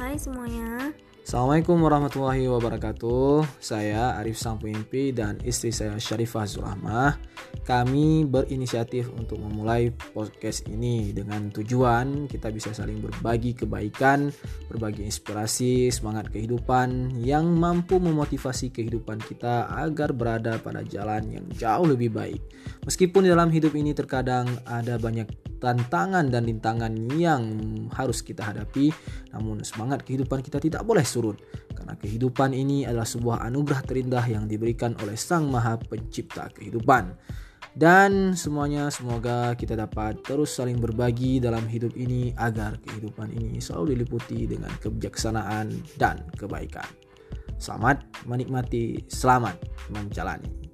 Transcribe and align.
Hai 0.00 0.16
semuanya. 0.16 0.96
Assalamualaikum 1.20 1.76
warahmatullahi 1.76 2.48
wabarakatuh. 2.48 3.44
Saya 3.60 4.16
Arif 4.16 4.40
Sang 4.40 4.56
Pemimpi 4.56 5.12
dan 5.12 5.36
istri 5.44 5.76
saya 5.76 6.00
Syarifah 6.00 6.48
Zulahmah. 6.48 7.20
Kami 7.68 8.24
berinisiatif 8.24 9.12
untuk 9.12 9.36
memulai 9.44 9.92
podcast 9.92 10.64
ini 10.72 11.12
dengan 11.12 11.52
tujuan 11.52 12.24
kita 12.32 12.48
bisa 12.48 12.72
saling 12.72 13.04
berbagi 13.04 13.52
kebaikan, 13.52 14.32
berbagi 14.72 15.04
inspirasi, 15.04 15.92
semangat 15.92 16.32
kehidupan 16.32 17.20
yang 17.20 17.52
mampu 17.52 18.00
memotivasi 18.00 18.72
kehidupan 18.72 19.20
kita 19.20 19.68
agar 19.84 20.16
berada 20.16 20.56
pada 20.56 20.80
jalan 20.80 21.28
yang 21.28 21.44
jauh 21.60 21.84
lebih 21.84 22.08
baik. 22.08 22.40
Meskipun 22.88 23.28
dalam 23.28 23.52
hidup 23.52 23.76
ini 23.76 23.92
terkadang 23.92 24.48
ada 24.64 24.96
banyak 24.96 25.28
tantangan 25.60 26.32
dan 26.32 26.48
rintangan 26.48 26.92
yang 27.12 27.44
harus 27.92 28.24
kita 28.24 28.40
hadapi, 28.40 28.88
namun 29.36 29.60
semangat 29.60 30.00
kehidupan 30.02 30.40
kita 30.40 30.56
tidak 30.56 30.82
boleh 30.88 31.04
surut 31.04 31.36
karena 31.76 31.94
kehidupan 32.00 32.56
ini 32.56 32.88
adalah 32.88 33.04
sebuah 33.04 33.44
anugerah 33.44 33.84
terindah 33.84 34.24
yang 34.24 34.48
diberikan 34.48 34.96
oleh 35.04 35.14
Sang 35.14 35.52
Maha 35.52 35.76
Pencipta 35.76 36.48
kehidupan. 36.48 37.12
Dan 37.70 38.34
semuanya 38.34 38.90
semoga 38.90 39.54
kita 39.54 39.78
dapat 39.78 40.18
terus 40.26 40.50
saling 40.50 40.82
berbagi 40.82 41.38
dalam 41.38 41.62
hidup 41.70 41.94
ini 41.94 42.34
agar 42.34 42.82
kehidupan 42.82 43.30
ini 43.30 43.62
selalu 43.62 43.94
diliputi 43.94 44.50
dengan 44.50 44.74
kebijaksanaan 44.82 45.70
dan 45.94 46.26
kebaikan. 46.34 46.88
Selamat 47.60 48.02
menikmati, 48.26 49.06
selamat 49.06 49.60
menjalani. 49.92 50.69